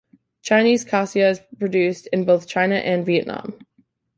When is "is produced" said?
1.29-2.07